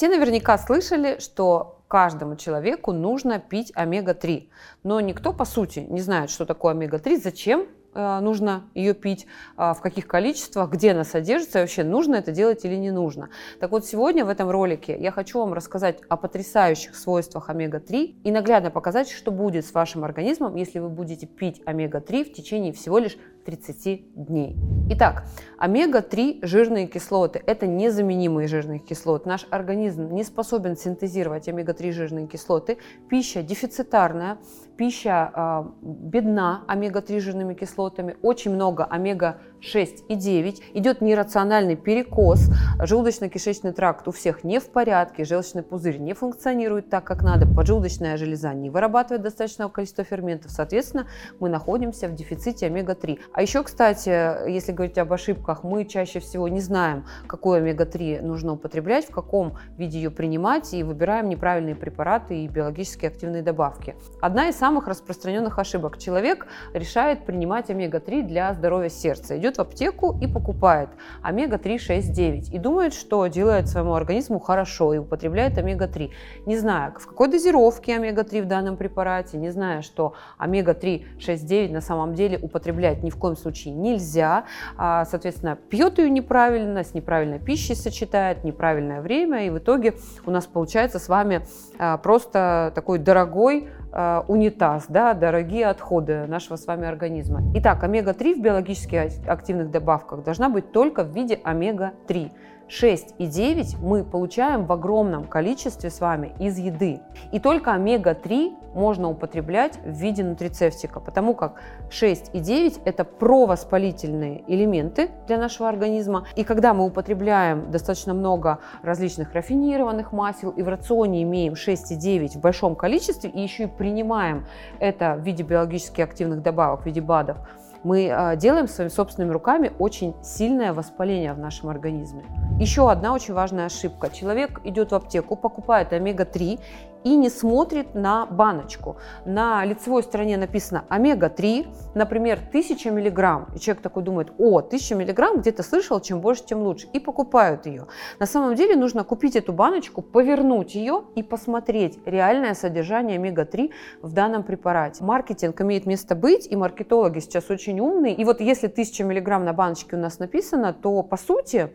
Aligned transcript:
Все 0.00 0.08
наверняка 0.08 0.56
слышали, 0.56 1.18
что 1.18 1.82
каждому 1.86 2.34
человеку 2.34 2.90
нужно 2.90 3.38
пить 3.38 3.70
омега-3. 3.74 4.48
Но 4.82 4.98
никто, 5.00 5.34
по 5.34 5.44
сути, 5.44 5.80
не 5.80 6.00
знает, 6.00 6.30
что 6.30 6.46
такое 6.46 6.72
омега-3, 6.72 7.20
зачем 7.22 7.66
Э, 7.92 8.20
нужно 8.20 8.64
ее 8.74 8.94
пить, 8.94 9.26
а, 9.56 9.74
в 9.74 9.80
каких 9.80 10.06
количествах, 10.06 10.70
где 10.70 10.92
она 10.92 11.02
содержится, 11.02 11.58
и 11.58 11.62
вообще 11.62 11.82
нужно 11.82 12.16
это 12.16 12.30
делать 12.30 12.64
или 12.64 12.76
не 12.76 12.92
нужно. 12.92 13.30
Так 13.58 13.72
вот, 13.72 13.84
сегодня 13.84 14.24
в 14.24 14.28
этом 14.28 14.48
ролике 14.48 14.96
я 14.98 15.10
хочу 15.10 15.40
вам 15.40 15.52
рассказать 15.52 15.98
о 16.08 16.16
потрясающих 16.16 16.94
свойствах 16.94 17.48
омега-3 17.48 18.20
и 18.22 18.30
наглядно 18.30 18.70
показать, 18.70 19.10
что 19.10 19.32
будет 19.32 19.66
с 19.66 19.74
вашим 19.74 20.04
организмом, 20.04 20.54
если 20.54 20.78
вы 20.78 20.88
будете 20.88 21.26
пить 21.26 21.62
омега-3 21.64 22.24
в 22.24 22.32
течение 22.32 22.72
всего 22.72 22.98
лишь 22.98 23.16
30 23.44 24.14
дней. 24.14 24.56
Итак, 24.90 25.24
омега-3 25.58 26.44
жирные 26.46 26.86
кислоты– 26.86 27.42
это 27.46 27.66
незаменимые 27.66 28.48
жирные 28.48 28.78
кислоты. 28.78 29.28
Наш 29.28 29.46
организм 29.50 30.08
не 30.12 30.24
способен 30.24 30.76
синтезировать 30.76 31.48
омега-3 31.48 31.92
жирные 31.92 32.26
кислоты. 32.26 32.78
Пища 33.08 33.42
дефицитарная, 33.42 34.38
пища 34.80 35.30
э, 35.34 35.64
бедна 35.82 36.64
омега-3 36.66 37.20
жирными 37.20 37.52
кислотами, 37.52 38.16
очень 38.22 38.50
много 38.50 38.84
омега-6 38.84 40.06
и 40.08 40.14
9, 40.14 40.62
идет 40.72 41.02
нерациональный 41.02 41.76
перекос, 41.76 42.48
желудочно-кишечный 42.78 43.72
тракт 43.72 44.08
у 44.08 44.10
всех 44.10 44.42
не 44.42 44.58
в 44.58 44.70
порядке, 44.70 45.26
желчный 45.26 45.62
пузырь 45.62 45.98
не 45.98 46.14
функционирует 46.14 46.88
так, 46.88 47.04
как 47.04 47.22
надо, 47.22 47.46
поджелудочная 47.46 48.16
железа 48.16 48.54
не 48.54 48.70
вырабатывает 48.70 49.20
достаточного 49.20 49.68
количества 49.68 50.02
ферментов, 50.02 50.50
соответственно, 50.50 51.06
мы 51.40 51.50
находимся 51.50 52.08
в 52.08 52.14
дефиците 52.14 52.64
омега-3. 52.64 53.18
А 53.34 53.42
еще, 53.42 53.62
кстати, 53.62 54.48
если 54.48 54.72
говорить 54.72 54.96
об 54.96 55.12
ошибках, 55.12 55.62
мы 55.62 55.84
чаще 55.84 56.20
всего 56.20 56.48
не 56.48 56.60
знаем, 56.60 57.04
какой 57.26 57.58
омега-3 57.58 58.22
нужно 58.22 58.54
употреблять, 58.54 59.04
в 59.04 59.10
каком 59.10 59.58
виде 59.76 59.98
ее 59.98 60.10
принимать, 60.10 60.72
и 60.72 60.82
выбираем 60.82 61.28
неправильные 61.28 61.74
препараты 61.74 62.44
и 62.44 62.48
биологически 62.48 63.04
активные 63.04 63.42
добавки. 63.42 63.94
Одна 64.22 64.48
из 64.48 64.56
самых 64.56 64.69
самых 64.70 64.86
распространенных 64.86 65.58
ошибок. 65.58 65.98
Человек 65.98 66.46
решает 66.74 67.26
принимать 67.26 67.70
омега-3 67.70 68.22
для 68.22 68.54
здоровья 68.54 68.88
сердца. 68.88 69.36
Идет 69.36 69.56
в 69.56 69.60
аптеку 69.60 70.16
и 70.22 70.28
покупает 70.28 70.90
омега-3 71.22 71.74
6,9 71.74 72.52
и 72.52 72.58
думает, 72.58 72.94
что 72.94 73.26
делает 73.26 73.66
своему 73.66 73.94
организму 73.94 74.38
хорошо 74.38 74.94
и 74.94 74.98
употребляет 74.98 75.58
омега-3. 75.58 76.10
Не 76.46 76.56
зная, 76.56 76.92
в 76.92 77.04
какой 77.04 77.26
дозировке 77.26 77.96
омега-3 77.96 78.42
в 78.42 78.46
данном 78.46 78.76
препарате, 78.76 79.38
не 79.38 79.50
зная, 79.50 79.82
что 79.82 80.14
омега-3 80.38 81.18
6,9 81.18 81.72
на 81.72 81.80
самом 81.80 82.14
деле 82.14 82.38
употреблять 82.38 83.02
ни 83.02 83.10
в 83.10 83.16
коем 83.16 83.36
случае 83.36 83.74
нельзя. 83.74 84.44
А, 84.76 85.04
соответственно, 85.04 85.56
пьет 85.56 85.98
ее 85.98 86.10
неправильно, 86.10 86.84
с 86.84 86.94
неправильной 86.94 87.40
пищей 87.40 87.74
сочетает, 87.74 88.44
неправильное 88.44 89.00
время, 89.00 89.48
и 89.48 89.50
в 89.50 89.58
итоге 89.58 89.94
у 90.26 90.30
нас 90.30 90.46
получается 90.46 91.00
с 91.00 91.08
вами 91.08 91.44
а, 91.76 91.96
просто 91.96 92.70
такой 92.76 93.00
дорогой 93.00 93.68
унитаз, 93.92 94.86
да, 94.88 95.14
дорогие 95.14 95.66
отходы 95.66 96.26
нашего 96.26 96.56
с 96.56 96.66
вами 96.66 96.86
организма. 96.86 97.42
Итак, 97.54 97.82
омега-3 97.82 98.34
в 98.34 98.40
биологически 98.40 99.28
активных 99.28 99.70
добавках 99.70 100.22
должна 100.22 100.48
быть 100.48 100.72
только 100.72 101.02
в 101.02 101.14
виде 101.14 101.40
омега-3. 101.42 102.30
6 102.70 103.16
и 103.18 103.26
9 103.26 103.78
мы 103.80 104.04
получаем 104.04 104.64
в 104.64 104.70
огромном 104.70 105.24
количестве 105.24 105.90
с 105.90 106.00
вами 106.00 106.32
из 106.38 106.56
еды. 106.56 107.00
И 107.32 107.40
только 107.40 107.72
омега-3 107.72 108.74
можно 108.74 109.10
употреблять 109.10 109.78
в 109.84 109.90
виде 109.90 110.22
нутрицептика, 110.22 111.00
потому 111.00 111.34
как 111.34 111.54
6 111.90 112.30
и 112.32 112.38
9 112.38 112.82
это 112.84 113.02
провоспалительные 113.04 114.44
элементы 114.46 115.10
для 115.26 115.38
нашего 115.38 115.68
организма. 115.68 116.26
И 116.36 116.44
когда 116.44 116.72
мы 116.72 116.84
употребляем 116.84 117.72
достаточно 117.72 118.14
много 118.14 118.60
различных 118.82 119.34
рафинированных 119.34 120.12
масел 120.12 120.50
и 120.50 120.62
в 120.62 120.68
рационе 120.68 121.24
имеем 121.24 121.56
6 121.56 121.90
и 121.90 121.96
9 121.96 122.36
в 122.36 122.40
большом 122.40 122.76
количестве 122.76 123.30
и 123.30 123.40
еще 123.40 123.64
и 123.64 123.66
принимаем 123.66 124.46
это 124.78 125.16
в 125.16 125.22
виде 125.22 125.42
биологически 125.42 126.02
активных 126.02 126.40
добавок, 126.42 126.82
в 126.82 126.86
виде 126.86 127.00
БАДов, 127.00 127.38
мы 127.82 128.10
а, 128.12 128.36
делаем 128.36 128.68
своими 128.68 128.90
собственными 128.90 129.32
руками 129.32 129.72
очень 129.78 130.14
сильное 130.22 130.72
воспаление 130.72 131.32
в 131.32 131.38
нашем 131.38 131.70
организме. 131.70 132.24
Еще 132.60 132.90
одна 132.90 133.14
очень 133.14 133.32
важная 133.32 133.64
ошибка. 133.64 134.10
Человек 134.10 134.60
идет 134.64 134.92
в 134.92 134.94
аптеку, 134.94 135.34
покупает 135.34 135.94
омега-3 135.94 136.60
и 137.04 137.16
не 137.16 137.30
смотрит 137.30 137.94
на 137.94 138.26
баночку. 138.26 138.98
На 139.24 139.64
лицевой 139.64 140.02
стороне 140.02 140.36
написано 140.36 140.84
омега-3, 140.90 141.94
например, 141.94 142.38
1000 142.50 142.90
миллиграмм. 142.90 143.48
И 143.54 143.58
человек 143.58 143.82
такой 143.82 144.02
думает, 144.02 144.32
о, 144.36 144.58
1000 144.58 144.94
миллиграмм, 144.94 145.38
где-то 145.38 145.62
слышал, 145.62 146.02
чем 146.02 146.20
больше, 146.20 146.44
тем 146.44 146.60
лучше. 146.60 146.86
И 146.92 147.00
покупают 147.00 147.64
ее. 147.64 147.86
На 148.18 148.26
самом 148.26 148.56
деле 148.56 148.76
нужно 148.76 149.04
купить 149.04 149.36
эту 149.36 149.54
баночку, 149.54 150.02
повернуть 150.02 150.74
ее 150.74 151.04
и 151.14 151.22
посмотреть 151.22 151.98
реальное 152.04 152.52
содержание 152.52 153.16
омега-3 153.16 153.70
в 154.02 154.12
данном 154.12 154.42
препарате. 154.42 155.02
Маркетинг 155.02 155.58
имеет 155.62 155.86
место 155.86 156.14
быть, 156.14 156.46
и 156.46 156.56
маркетологи 156.56 157.20
сейчас 157.20 157.48
очень 157.48 157.80
умные. 157.80 158.14
И 158.14 158.22
вот 158.26 158.42
если 158.42 158.66
1000 158.66 159.02
миллиграмм 159.04 159.46
на 159.46 159.54
баночке 159.54 159.96
у 159.96 159.98
нас 159.98 160.18
написано, 160.18 160.74
то 160.74 161.02
по 161.02 161.16
сути 161.16 161.70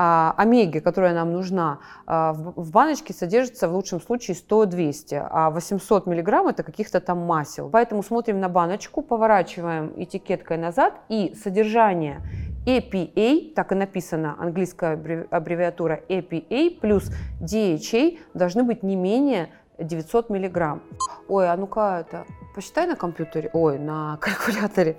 а, 0.00 0.32
омеги, 0.36 0.78
которая 0.78 1.12
нам 1.12 1.32
нужна, 1.32 1.80
а, 2.06 2.32
в 2.32 2.70
баночке 2.70 3.12
содержится 3.12 3.68
в 3.68 3.74
лучшем 3.74 4.00
случае 4.00 4.36
100-200, 4.36 5.26
а 5.28 5.50
800 5.50 6.06
миллиграмм 6.06 6.46
это 6.46 6.62
каких-то 6.62 7.00
там 7.00 7.18
масел. 7.18 7.68
Поэтому 7.68 8.04
смотрим 8.04 8.38
на 8.38 8.48
баночку, 8.48 9.02
поворачиваем 9.02 9.92
этикеткой 9.96 10.56
назад 10.56 10.94
и 11.08 11.34
содержание 11.34 12.20
EPA, 12.64 13.54
так 13.54 13.72
и 13.72 13.74
написано, 13.74 14.36
английская 14.38 14.92
аббревиатура 15.30 16.00
EPA 16.08 16.78
плюс 16.78 17.10
DHA 17.40 18.20
должны 18.34 18.62
быть 18.62 18.84
не 18.84 18.94
менее 18.94 19.48
900 19.80 20.30
миллиграмм. 20.30 20.80
Ой, 21.26 21.50
а 21.50 21.56
ну-ка 21.56 22.04
это, 22.06 22.24
посчитай 22.54 22.86
на 22.86 22.94
компьютере, 22.94 23.50
ой, 23.52 23.80
на 23.80 24.16
калькуляторе, 24.20 24.96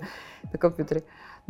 на 0.52 0.58
компьютере 0.58 1.04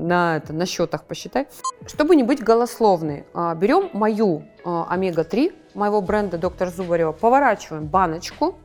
на, 0.06 0.36
это, 0.36 0.52
на 0.52 0.66
счетах 0.66 1.04
посчитай. 1.04 1.46
Чтобы 1.86 2.16
не 2.16 2.22
быть 2.22 2.42
голословной, 2.42 3.24
а, 3.34 3.54
берем 3.54 3.90
мою 3.92 4.44
а, 4.64 4.86
омега-3 4.90 5.52
моего 5.74 6.00
бренда 6.00 6.38
доктор 6.38 6.68
Зубарева, 6.68 7.12
поворачиваем 7.12 7.86
баночку, 7.86 8.56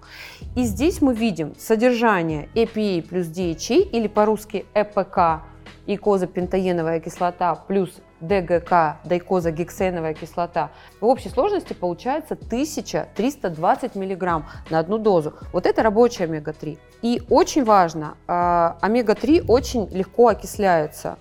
и 0.55 0.63
здесь 0.63 1.01
мы 1.01 1.13
видим 1.13 1.53
содержание 1.57 2.49
EPA 2.55 3.03
плюс 3.07 3.27
DHA, 3.27 3.89
или 3.91 4.07
по-русски 4.07 4.65
ЭПК, 4.73 5.43
и 5.85 5.97
козапентаеновая 5.97 6.99
кислота 6.99 7.53
плюс 7.55 7.91
ДГК, 8.21 8.97
дайкозагексеновая 9.03 10.13
кислота, 10.13 10.71
в 10.99 11.05
общей 11.05 11.29
сложности 11.29 11.73
получается 11.73 12.33
1320 12.33 13.95
мг 13.95 14.43
на 14.69 14.79
одну 14.79 14.97
дозу. 14.97 15.33
Вот 15.53 15.65
это 15.65 15.83
рабочая 15.83 16.23
омега-3. 16.23 16.79
И 17.01 17.21
очень 17.29 17.63
важно, 17.63 18.17
а, 18.27 18.77
омега-3 18.81 19.45
очень 19.47 19.87
легко 19.89 20.29
окисляется. 20.29 21.17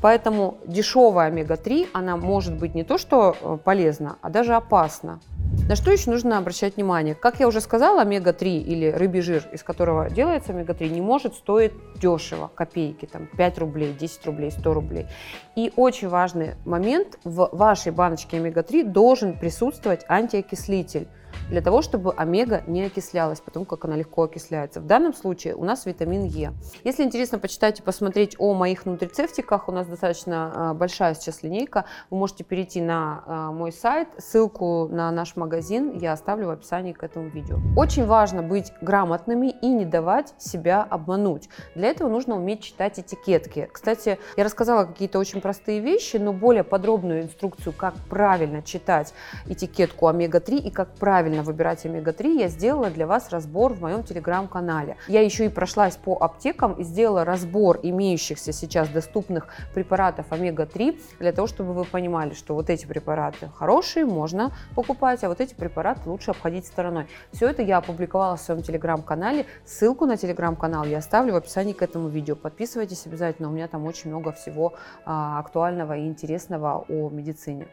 Поэтому 0.00 0.58
дешевая 0.66 1.28
омега-3, 1.28 1.88
она 1.92 2.16
может 2.16 2.58
быть 2.58 2.74
не 2.74 2.84
то 2.84 2.98
что 2.98 3.36
э, 3.40 3.58
полезна, 3.62 4.16
а 4.22 4.30
даже 4.30 4.54
опасна. 4.54 5.20
На 5.68 5.76
что 5.76 5.90
еще 5.92 6.10
нужно 6.10 6.38
обращать 6.38 6.76
внимание? 6.76 7.14
Как 7.14 7.38
я 7.38 7.46
уже 7.46 7.60
сказала, 7.60 8.02
омега-3 8.02 8.62
или 8.62 8.90
рыбий 8.90 9.20
жир, 9.20 9.44
из 9.52 9.62
которого 9.62 10.08
делается 10.08 10.52
омега-3, 10.52 10.88
не 10.88 11.00
может 11.00 11.34
стоить 11.34 11.72
дешево, 12.00 12.50
копейки, 12.54 13.06
там 13.06 13.28
5 13.36 13.58
рублей, 13.58 13.94
10 13.98 14.26
рублей, 14.26 14.50
100 14.50 14.74
рублей. 14.74 15.06
И 15.54 15.72
очень 15.76 16.08
важный 16.08 16.54
момент, 16.64 17.18
в 17.24 17.50
вашей 17.52 17.92
баночке 17.92 18.38
омега-3 18.38 18.84
должен 18.84 19.38
присутствовать 19.38 20.04
антиокислитель 20.08 21.06
для 21.52 21.60
того, 21.60 21.82
чтобы 21.82 22.14
омега 22.14 22.62
не 22.66 22.84
окислялась, 22.84 23.40
потому 23.40 23.66
как 23.66 23.84
она 23.84 23.94
легко 23.94 24.22
окисляется. 24.22 24.80
В 24.80 24.86
данном 24.86 25.12
случае 25.12 25.54
у 25.54 25.64
нас 25.64 25.84
витамин 25.84 26.24
Е. 26.24 26.54
Если 26.82 27.02
интересно 27.04 27.38
почитать 27.38 27.80
и 27.80 27.82
посмотреть 27.82 28.36
о 28.38 28.54
моих 28.54 28.86
нутрицептиках, 28.86 29.68
у 29.68 29.72
нас 29.72 29.86
достаточно 29.86 30.52
а, 30.54 30.74
большая 30.74 31.12
сейчас 31.12 31.42
линейка, 31.42 31.84
вы 32.08 32.16
можете 32.16 32.42
перейти 32.42 32.80
на 32.80 33.22
а, 33.26 33.52
мой 33.52 33.70
сайт, 33.70 34.08
ссылку 34.16 34.88
на 34.90 35.10
наш 35.12 35.36
магазин 35.36 35.98
я 35.98 36.12
оставлю 36.12 36.46
в 36.46 36.50
описании 36.50 36.94
к 36.94 37.02
этому 37.02 37.28
видео. 37.28 37.58
Очень 37.76 38.06
важно 38.06 38.42
быть 38.42 38.72
грамотными 38.80 39.48
и 39.48 39.68
не 39.68 39.84
давать 39.84 40.32
себя 40.38 40.82
обмануть. 40.82 41.50
Для 41.74 41.88
этого 41.88 42.08
нужно 42.08 42.36
уметь 42.36 42.62
читать 42.62 42.98
этикетки. 42.98 43.68
Кстати, 43.70 44.18
я 44.38 44.44
рассказала 44.44 44.86
какие-то 44.86 45.18
очень 45.18 45.42
простые 45.42 45.80
вещи, 45.80 46.16
но 46.16 46.32
более 46.32 46.64
подробную 46.64 47.24
инструкцию, 47.24 47.74
как 47.74 47.92
правильно 48.08 48.62
читать 48.62 49.12
этикетку 49.46 50.06
омега-3 50.06 50.56
и 50.56 50.70
как 50.70 50.94
правильно 50.94 51.41
правильно 51.42 51.52
выбирать 51.52 51.84
омега-3, 51.84 52.40
я 52.40 52.48
сделала 52.48 52.90
для 52.90 53.06
вас 53.06 53.30
разбор 53.30 53.74
в 53.74 53.80
моем 53.80 54.02
телеграм-канале. 54.02 54.96
Я 55.08 55.20
еще 55.22 55.44
и 55.44 55.48
прошлась 55.48 55.96
по 55.96 56.16
аптекам 56.16 56.74
и 56.74 56.84
сделала 56.84 57.24
разбор 57.24 57.78
имеющихся 57.82 58.52
сейчас 58.52 58.88
доступных 58.88 59.48
препаратов 59.74 60.26
омега-3 60.30 60.98
для 61.20 61.32
того, 61.32 61.46
чтобы 61.46 61.72
вы 61.72 61.84
понимали, 61.84 62.34
что 62.34 62.54
вот 62.54 62.70
эти 62.70 62.86
препараты 62.86 63.50
хорошие, 63.58 64.04
можно 64.04 64.50
покупать, 64.74 65.24
а 65.24 65.28
вот 65.28 65.40
эти 65.40 65.54
препараты 65.54 66.08
лучше 66.08 66.30
обходить 66.30 66.66
стороной. 66.66 67.06
Все 67.32 67.48
это 67.48 67.62
я 67.62 67.78
опубликовала 67.78 68.36
в 68.36 68.40
своем 68.40 68.62
телеграм-канале. 68.62 69.46
Ссылку 69.64 70.06
на 70.06 70.16
телеграм-канал 70.16 70.84
я 70.84 70.98
оставлю 70.98 71.32
в 71.32 71.36
описании 71.36 71.72
к 71.72 71.82
этому 71.82 72.08
видео. 72.08 72.36
Подписывайтесь 72.36 73.06
обязательно, 73.06 73.48
у 73.48 73.52
меня 73.52 73.68
там 73.68 73.84
очень 73.86 74.10
много 74.10 74.32
всего 74.32 74.72
а, 75.04 75.38
актуального 75.38 75.96
и 75.96 76.06
интересного 76.06 76.84
о 76.88 77.10
медицине. 77.10 77.66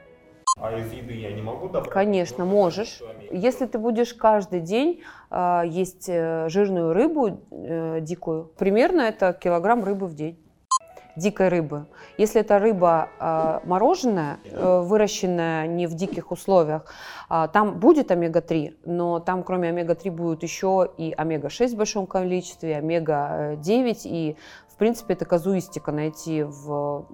А 0.61 0.77
из 0.77 0.91
еды 0.91 1.13
я 1.13 1.31
не 1.31 1.41
могу 1.41 1.67
добавить? 1.67 1.89
Конечно, 1.89 2.45
можешь. 2.45 3.01
Если 3.31 3.65
ты 3.65 3.77
будешь 3.77 4.13
каждый 4.13 4.59
день 4.59 5.01
э, 5.31 5.61
есть 5.65 6.09
э, 6.09 6.49
жирную 6.49 6.93
рыбу 6.93 7.39
э, 7.51 7.99
дикую, 8.01 8.51
примерно 8.57 9.01
это 9.01 9.33
килограмм 9.33 9.83
рыбы 9.83 10.07
в 10.07 10.15
день 10.15 10.37
дикой 11.19 11.49
рыбы. 11.49 11.85
Если 12.17 12.41
это 12.41 12.59
рыба 12.59 13.09
э, 13.19 13.59
мороженая, 13.65 14.39
э, 14.45 14.81
выращенная 14.81 15.67
не 15.67 15.85
в 15.85 15.93
диких 15.93 16.31
условиях, 16.31 16.85
э, 17.29 17.47
там 17.53 17.79
будет 17.79 18.11
омега-3, 18.11 18.77
но 18.85 19.19
там 19.19 19.43
кроме 19.43 19.69
омега-3 19.69 20.11
будет 20.11 20.43
еще 20.43 20.89
и 20.97 21.13
омега-6 21.15 21.69
в 21.69 21.77
большом 21.77 22.07
количестве, 22.07 22.77
омега-9, 22.77 24.01
и 24.05 24.37
принципе 24.79 25.13
это 25.13 25.25
казуистика 25.25 25.91
найти 25.91 26.43
в 26.43 27.05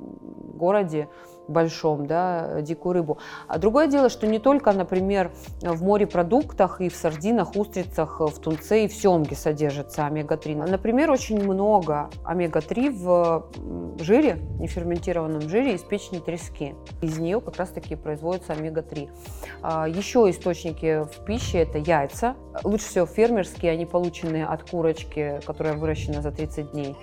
городе 0.54 1.10
большом, 1.48 2.08
да, 2.08 2.62
дикую 2.62 2.94
рыбу. 2.94 3.18
А 3.48 3.58
другое 3.58 3.88
дело, 3.88 4.10
что 4.10 4.28
не 4.28 4.40
только, 4.40 4.72
например, 4.72 5.32
в 5.62 5.84
морепродуктах 5.84 6.82
и 6.82 6.90
в 6.90 6.96
сардинах, 6.96 7.56
устрицах, 7.56 8.20
в 8.20 8.40
тунце 8.40 8.86
и 8.86 8.88
в 8.88 8.94
семге 8.94 9.36
содержится 9.36 10.06
омега-3. 10.06 10.70
Например, 10.70 11.12
очень 11.12 11.44
много 11.44 12.10
омега-3 12.24 12.90
в 12.92 13.48
жире, 14.00 14.40
неферментированном 14.60 15.42
жире 15.42 15.76
из 15.76 15.82
печени 15.82 16.20
трески. 16.20 16.76
Из 17.02 17.18
нее 17.18 17.42
как 17.42 17.58
раз-таки 17.58 17.96
производится 17.96 18.54
омега-3. 18.54 19.10
А, 19.62 19.88
еще 19.88 20.30
источники 20.30 21.04
в 21.04 21.26
пище– 21.26 21.60
это 21.60 21.78
яйца. 21.78 22.36
Лучше 22.64 22.88
всего 22.88 23.06
фермерские, 23.06 23.72
они 23.72 23.86
получены 23.86 24.44
от 24.44 24.70
курочки, 24.70 25.40
которая 25.46 25.76
выращена 25.76 26.22
за 26.22 26.32
30 26.32 26.72
дней. 26.72 26.96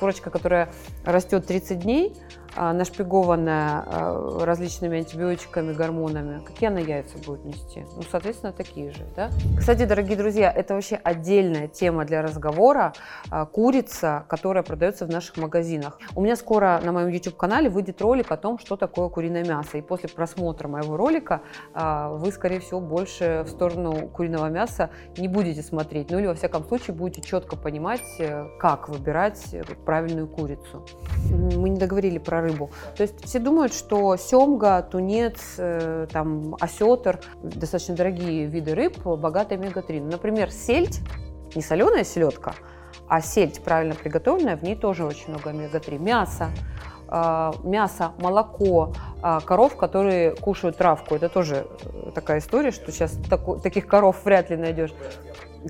Курочка, 0.00 0.30
которая 0.30 0.72
растет 1.04 1.46
30 1.46 1.78
дней– 1.78 2.16
нашпигованная 2.56 3.84
а, 3.86 4.44
различными 4.44 4.98
антибиотиками, 4.98 5.72
гормонами, 5.72 6.42
какие 6.44 6.68
она 6.68 6.80
яйца 6.80 7.18
будет 7.18 7.44
нести? 7.44 7.84
Ну, 7.96 8.02
соответственно, 8.10 8.52
такие 8.52 8.90
же, 8.92 9.06
да? 9.16 9.30
Кстати, 9.58 9.84
дорогие 9.84 10.16
друзья, 10.16 10.50
это 10.50 10.74
вообще 10.74 10.96
отдельная 11.02 11.68
тема 11.68 12.04
для 12.04 12.22
разговора. 12.22 12.92
А, 13.30 13.46
курица, 13.46 14.24
которая 14.28 14.62
продается 14.62 15.06
в 15.06 15.10
наших 15.10 15.36
магазинах. 15.36 15.98
У 16.14 16.22
меня 16.22 16.36
скоро 16.36 16.80
на 16.84 16.92
моем 16.92 17.08
YouTube-канале 17.08 17.68
выйдет 17.68 18.00
ролик 18.00 18.30
о 18.32 18.36
том, 18.36 18.58
что 18.58 18.76
такое 18.76 19.08
куриное 19.08 19.44
мясо. 19.44 19.78
И 19.78 19.82
после 19.82 20.08
просмотра 20.08 20.68
моего 20.68 20.96
ролика 20.96 21.42
вы, 21.74 22.32
скорее 22.32 22.60
всего, 22.60 22.80
больше 22.80 23.44
в 23.46 23.50
сторону 23.50 24.08
куриного 24.08 24.48
мяса 24.48 24.90
не 25.16 25.28
будете 25.28 25.62
смотреть. 25.62 26.10
Ну 26.10 26.18
или, 26.18 26.26
во 26.26 26.34
всяком 26.34 26.64
случае, 26.64 26.94
будете 26.94 27.22
четко 27.22 27.56
понимать, 27.56 28.02
э, 28.18 28.46
как 28.58 28.88
выбирать 28.88 29.54
правильную 29.84 30.28
курицу. 30.28 30.84
Мы 31.30 31.70
не 31.70 31.78
договорили 31.78 32.18
про 32.18 32.39
рыбу. 32.40 32.70
То 32.96 33.02
есть 33.02 33.24
все 33.24 33.38
думают, 33.38 33.72
что 33.74 34.16
семга, 34.16 34.82
тунец, 34.82 35.54
э, 35.58 36.06
там, 36.12 36.56
осетр, 36.60 37.20
достаточно 37.42 37.94
дорогие 37.94 38.46
виды 38.46 38.74
рыб, 38.74 38.98
богатые 39.04 39.58
омега-3. 39.58 40.00
Ну, 40.00 40.10
например, 40.10 40.50
сельдь, 40.50 41.00
не 41.54 41.62
соленая 41.62 42.04
селедка, 42.04 42.54
а 43.08 43.20
сельдь 43.20 43.62
правильно 43.62 43.94
приготовленная, 43.94 44.56
в 44.56 44.62
ней 44.62 44.76
тоже 44.76 45.04
очень 45.04 45.28
много 45.28 45.50
омега-3. 45.50 45.98
Мясо, 45.98 46.50
э, 47.08 47.52
мясо, 47.64 48.12
молоко, 48.18 48.92
э, 49.22 49.40
коров, 49.44 49.76
которые 49.76 50.34
кушают 50.36 50.76
травку. 50.76 51.14
Это 51.14 51.28
тоже 51.28 51.66
такая 52.14 52.38
история, 52.38 52.70
что 52.70 52.92
сейчас 52.92 53.16
таких 53.62 53.86
коров 53.86 54.24
вряд 54.24 54.50
ли 54.50 54.56
найдешь. 54.56 54.92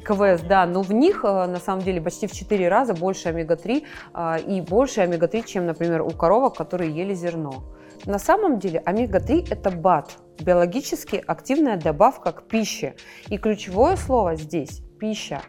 КВС, 0.05 0.43
да, 0.43 0.67
но 0.67 0.83
в 0.83 0.93
них 0.93 1.25
э, 1.25 1.47
на 1.47 1.59
самом 1.59 1.83
деле 1.83 2.01
почти 2.01 2.27
в 2.27 2.33
4 2.33 2.69
раза 2.69 2.95
больше 2.95 3.29
омега-3 3.29 3.85
а, 4.13 4.39
и 4.39 4.61
больше 4.61 5.01
омега-3, 5.01 5.45
чем, 5.47 5.67
например, 5.67 6.03
у 6.03 6.11
коровок, 6.11 6.57
которые 6.57 6.91
ели 6.91 7.15
зерно. 7.15 7.65
На 8.07 8.19
самом 8.19 8.59
деле 8.59 8.81
омега-3 8.81 9.49
это 9.51 9.71
БАТ, 9.71 10.19
биологически 10.41 11.23
активная 11.27 11.77
добавка 11.77 12.33
к 12.33 12.49
пище. 12.49 12.95
И 13.29 13.37
ключевое 13.37 13.97
слово 13.97 14.37
здесь– 14.37 14.83
пища. 15.01 15.43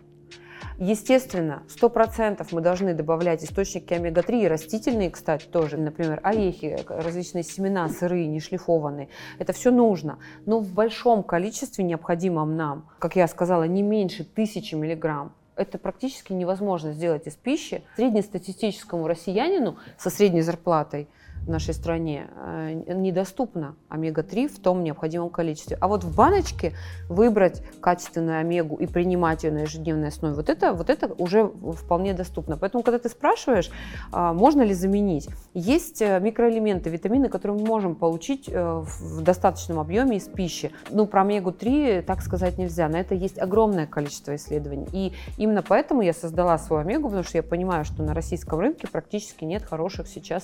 Естественно, 0.78 1.64
100% 1.68 2.48
мы 2.52 2.62
должны 2.62 2.94
добавлять 2.94 3.44
источники 3.44 3.94
омега-3, 3.94 4.44
и 4.44 4.48
растительные, 4.48 5.12
кстати, 5.12 5.46
тоже, 5.46 5.78
например, 5.78 6.20
орехи, 6.24 6.80
различные 6.88 7.44
семена, 7.44 7.88
сырые, 7.90 8.28
не 8.28 8.40
шлифованные. 8.40 9.10
Это 9.40 9.54
все 9.54 9.72
нужно, 9.72 10.20
но 10.46 10.60
в 10.60 10.74
большом 10.74 11.24
количестве 11.24 11.84
необходимом 11.84 12.56
нам, 12.56 12.90
как 13.00 13.16
я 13.16 13.28
сказала, 13.28 13.64
не 13.64 13.82
меньше 13.82 14.24
тысячи 14.24 14.76
миллиграмм 14.76 15.34
это 15.58 15.78
практически 15.78 16.34
невозможно 16.34 16.92
сделать 16.94 17.28
из 17.28 17.36
пищи. 17.36 17.84
Среднестатистическому 17.96 19.06
россиянину 19.06 19.78
со 19.98 20.10
средней 20.10 20.42
зарплатой– 20.42 21.08
в 21.46 21.50
нашей 21.50 21.74
стране 21.74 22.28
э, 22.36 22.94
недоступна 22.94 23.76
омега-3 23.90 24.48
в 24.48 24.60
том 24.60 24.84
необходимом 24.84 25.30
количестве. 25.30 25.78
А 25.80 25.88
вот 25.88 26.04
в 26.04 26.16
баночке 26.16 26.74
выбрать 27.10 27.64
качественную 27.82 28.40
омегу 28.40 28.76
и 28.76 28.86
принимать 28.86 29.44
ее 29.44 29.52
на 29.52 29.60
ежедневной 29.60 30.10
основе, 30.10 30.36
вот 30.36 30.50
это, 30.50 30.74
вот 30.74 30.90
это 30.90 31.08
уже 31.18 31.52
вполне 31.74 32.14
доступно. 32.14 32.58
Поэтому, 32.58 32.84
когда 32.84 33.00
ты 33.00 33.10
спрашиваешь, 33.10 33.72
а, 34.12 34.34
можно 34.34 34.62
ли 34.62 34.74
заменить, 34.74 35.30
есть 35.54 36.02
э, 36.02 36.20
микроэлементы, 36.20 36.90
витамины, 36.90 37.28
которые 37.28 37.60
мы 37.60 37.66
можем 37.66 37.96
получить 37.96 38.48
э, 38.48 38.84
в 38.86 39.22
достаточном 39.22 39.80
объеме 39.80 40.18
из 40.18 40.28
пищи. 40.28 40.72
Ну, 40.90 41.08
про 41.08 41.22
омегу-3 41.22 42.04
так 42.04 42.22
сказать 42.22 42.58
нельзя. 42.58 42.88
На 42.88 43.00
это 43.00 43.16
есть 43.16 43.40
огромное 43.40 43.88
количество 43.88 44.36
исследований. 44.36 44.88
И 44.92 45.14
именно 45.38 45.64
поэтому 45.64 46.02
я 46.02 46.14
создала 46.14 46.58
свою 46.60 46.84
омегу, 46.84 47.08
потому 47.08 47.24
что 47.24 47.38
я 47.38 47.44
понимаю, 47.44 47.84
что 47.84 48.04
на 48.04 48.14
российском 48.14 48.60
рынке 48.60 48.88
практически 48.88 49.44
нет 49.44 49.64
хороших 49.64 50.08
сейчас 50.08 50.44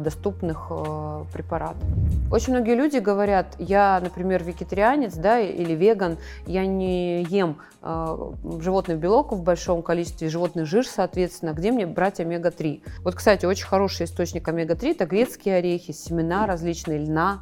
доступных 0.00 0.66
э, 0.70 1.24
препаратов. 1.32 1.82
Очень 2.30 2.52
многие 2.54 2.74
люди 2.74 2.98
говорят, 2.98 3.56
я, 3.58 4.00
например, 4.02 4.44
вегетарианец 4.44 5.14
да, 5.14 5.40
или 5.40 5.72
веган, 5.72 6.18
я 6.46 6.66
не 6.66 7.22
ем 7.24 7.58
э, 7.82 8.32
животный 8.60 8.96
белок 8.96 9.32
в 9.32 9.42
большом 9.42 9.82
количестве, 9.82 10.28
животный 10.28 10.64
жир, 10.64 10.86
соответственно, 10.86 11.52
где 11.52 11.72
мне 11.72 11.86
брать 11.86 12.20
омега-3? 12.20 12.82
Вот, 13.02 13.14
кстати, 13.14 13.46
очень 13.46 13.66
хороший 13.66 14.06
источник 14.06 14.46
омега-3– 14.46 14.90
это 14.92 15.06
грецкие 15.06 15.56
орехи, 15.56 15.92
семена 15.92 16.46
различные, 16.46 16.98
льна, 16.98 17.40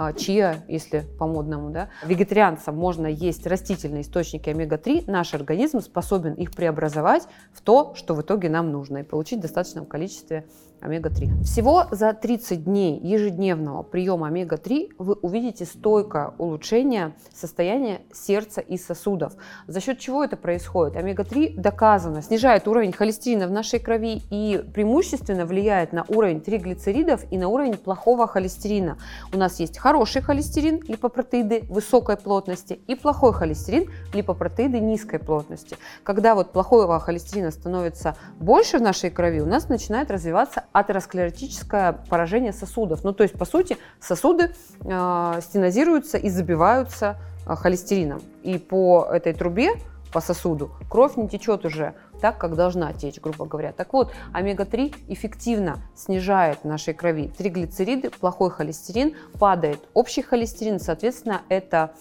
а, 0.00 0.12
чиа, 0.12 0.58
если 0.68 1.00
по-модному, 1.18 1.70
да, 1.70 1.88
вегетарианцам 2.04 2.76
можно 2.76 3.08
есть 3.08 3.44
растительные 3.48 4.02
источники 4.02 4.48
омега-3, 4.48 5.10
наш 5.10 5.34
организм 5.34 5.80
способен 5.80 6.34
их 6.34 6.52
преобразовать 6.52 7.26
в 7.52 7.60
то, 7.62 7.96
что 7.96 8.14
в 8.14 8.22
итоге 8.22 8.48
нам 8.48 8.70
нужно, 8.70 8.98
и 8.98 9.02
получить 9.02 9.40
в 9.40 9.42
достаточном 9.42 9.86
количестве 9.86 10.46
омега-3. 10.80 11.42
Всего 11.44 11.86
за 11.90 12.12
30 12.12 12.64
дней 12.64 12.98
ежедневного 13.00 13.82
приема 13.82 14.28
омега-3 14.28 14.92
вы 14.98 15.14
увидите 15.14 15.64
стойкое 15.64 16.32
улучшение 16.38 17.14
состояния 17.34 18.02
сердца 18.12 18.60
и 18.60 18.76
сосудов. 18.76 19.34
За 19.66 19.80
счет 19.80 19.98
чего 19.98 20.24
это 20.24 20.36
происходит? 20.36 20.96
Омега-3 20.96 21.54
доказано 21.58 22.22
снижает 22.22 22.68
уровень 22.68 22.92
холестерина 22.92 23.46
в 23.46 23.50
нашей 23.50 23.78
крови 23.80 24.22
и 24.30 24.64
преимущественно 24.72 25.46
влияет 25.46 25.92
на 25.92 26.04
уровень 26.08 26.40
триглицеридов 26.40 27.24
и 27.30 27.38
на 27.38 27.48
уровень 27.48 27.76
плохого 27.76 28.26
холестерина. 28.26 28.98
У 29.32 29.38
нас 29.38 29.60
есть 29.60 29.78
хороший 29.78 30.22
холестерин, 30.22 30.80
липопротеиды 30.86 31.64
высокой 31.68 32.16
плотности, 32.16 32.80
и 32.86 32.94
плохой 32.94 33.32
холестерин, 33.32 33.90
липопротеиды 34.12 34.80
низкой 34.80 35.18
плотности. 35.18 35.76
Когда 36.02 36.34
вот 36.34 36.52
плохого 36.52 36.98
холестерина 37.00 37.50
становится 37.50 38.16
больше 38.38 38.78
в 38.78 38.82
нашей 38.82 39.10
крови, 39.10 39.40
у 39.40 39.46
нас 39.46 39.68
начинает 39.68 40.10
развиваться 40.10 40.64
атеросклеротическое 40.72 41.92
поражение 42.08 42.52
сосудов. 42.52 43.04
Ну, 43.04 43.12
то 43.12 43.22
есть, 43.22 43.34
по 43.38 43.44
сути, 43.44 43.76
сосуды 44.00 44.54
э, 44.80 45.40
стенозируются 45.42 46.18
и 46.18 46.28
забиваются 46.28 47.16
э, 47.46 47.54
холестерином. 47.56 48.20
И 48.42 48.58
по 48.58 49.08
этой 49.10 49.32
трубе, 49.32 49.72
по 50.12 50.20
сосуду, 50.20 50.70
кровь 50.88 51.16
не 51.16 51.28
течет 51.28 51.64
уже 51.64 51.94
так, 52.20 52.38
как 52.38 52.56
должна 52.56 52.92
течь, 52.92 53.20
грубо 53.20 53.46
говоря. 53.46 53.72
Так 53.72 53.92
вот, 53.92 54.12
омега-3 54.32 54.94
эффективно 55.08 55.78
снижает 55.94 56.58
в 56.62 56.64
нашей 56.64 56.94
крови 56.94 57.32
триглицериды, 57.36 58.10
плохой 58.10 58.50
холестерин, 58.50 59.14
падает 59.38 59.80
общий 59.94 60.22
холестерин, 60.22 60.80
соответственно, 60.80 61.42
это 61.48 61.92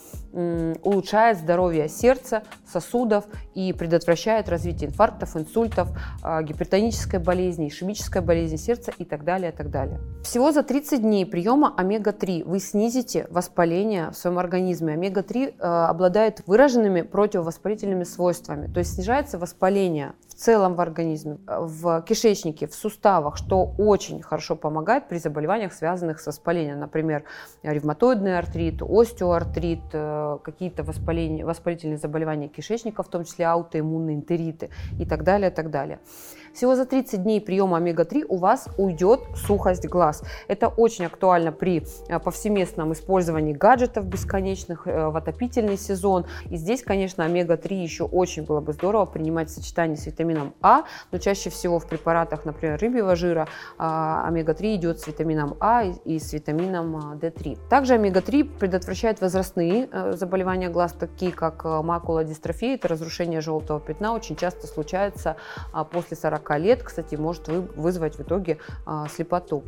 улучшает 0.84 1.40
здоровье 1.40 1.90
сердца, 1.90 2.44
сосудов 2.72 3.26
и 3.56 3.74
предотвращает 3.74 4.50
развитие 4.50 4.90
инфарктов, 4.90 5.36
инсультов, 5.36 5.90
а, 6.22 6.44
гипертонической 6.44 7.20
болезни, 7.20 7.68
ишемической 7.70 8.22
болезни 8.22 8.58
сердца 8.58 8.92
и 8.98 9.06
так 9.06 9.24
далее, 9.24 9.52
и 9.52 9.56
так 9.56 9.72
далее. 9.72 10.00
Всего 10.24 10.52
за 10.52 10.64
30 10.64 11.02
дней 11.02 11.26
приема 11.26 11.74
омега-3 11.76 12.44
вы 12.44 12.60
снизите 12.60 13.26
воспаление 13.32 14.12
в 14.12 14.16
своем 14.16 14.38
организме. 14.38 14.94
Омега-3 14.94 15.56
а, 15.60 15.90
обладает 15.90 16.44
выраженными 16.46 17.02
противовоспалительными 17.02 18.04
свойствами, 18.04 18.72
то 18.72 18.80
есть 18.80 18.94
снижается 18.94 19.40
воспаление 19.40 20.07
целом 20.38 20.76
в 20.76 20.82
организме, 20.82 21.38
в 21.48 22.02
кишечнике, 22.04 22.68
в 22.68 22.74
суставах, 22.74 23.38
что 23.38 23.74
очень 23.78 24.22
хорошо 24.22 24.56
помогает 24.56 25.08
при 25.08 25.18
заболеваниях, 25.18 25.74
связанных 25.74 26.20
с 26.20 26.28
воспалением. 26.28 26.80
Например, 26.80 27.24
ревматоидный 27.64 28.38
артрит, 28.38 28.82
остеоартрит, 28.82 29.80
э, 29.94 30.38
какие-то 30.44 30.84
воспаления, 30.84 31.46
воспалительные 31.46 31.98
заболевания 31.98 32.48
кишечника, 32.48 33.04
в 33.04 33.10
том 33.10 33.24
числе 33.24 33.46
аутоиммунные 33.48 34.16
энтериты 34.16 34.70
и 35.00 35.06
так 35.06 35.24
далее, 35.24 35.50
и 35.50 35.54
так 35.54 35.72
далее. 35.72 36.00
Всего 36.58 36.76
за 36.76 36.88
30 36.88 37.22
дней 37.22 37.40
приема 37.40 37.78
омега-3 37.78 38.26
у 38.28 38.38
вас 38.38 38.68
уйдет 38.80 39.20
сухость 39.36 39.86
глаз. 39.86 40.24
Это 40.48 40.70
очень 40.70 41.06
актуально 41.06 41.52
при 41.52 41.84
э, 42.10 42.18
повсеместном 42.18 42.94
использовании 42.94 43.54
гаджетов 43.54 44.08
бесконечных 44.08 44.88
э, 44.88 45.10
в 45.10 45.16
отопительный 45.16 45.78
сезон. 45.78 46.26
И 46.50 46.58
здесь, 46.58 46.82
конечно, 46.82 47.24
омега-3 47.26 47.76
еще 47.76 48.06
очень 48.06 48.44
было 48.44 48.60
бы 48.60 48.74
здорово 48.74 49.06
принимать 49.06 49.50
в 49.50 49.54
сочетании 49.54 49.98
с 49.98 50.08
витамином 50.08 50.56
А, 50.64 50.86
но 51.12 51.20
чаще 51.20 51.52
всего 51.52 51.78
в 51.78 51.86
препаратах, 51.86 52.44
например, 52.44 52.80
рыбьего 52.80 53.16
жира, 53.16 53.48
а, 53.78 54.28
омега-3 54.28 54.78
идет 54.78 55.00
с 55.00 55.06
витамином 55.06 55.58
А 55.60 55.84
и 55.84 56.18
с 56.18 56.34
витамином 56.34 57.20
D3. 57.20 57.60
А, 57.68 57.70
Также 57.70 57.94
омега-3 57.94 58.58
предотвращает 58.58 59.22
возрастные 59.22 59.90
э, 59.92 60.14
заболевания 60.14 60.70
глаз, 60.70 60.94
такие 60.94 61.32
как 61.32 61.66
макула 61.66 62.24
дистрофия, 62.24 62.74
это 62.74 62.88
разрушение 62.88 63.42
желтого 63.42 63.80
пятна, 63.80 64.16
очень 64.16 64.36
часто 64.36 64.66
случается 64.66 65.36
а, 65.72 65.84
после 65.84 66.18
40 66.18 66.47
40 66.48 66.60
лет, 66.60 66.84
кстати, 66.84 67.16
может 67.16 67.48
вызвать 67.48 68.16
в 68.18 68.22
итоге 68.22 68.58
а, 68.86 69.08
слепоту. 69.08 69.64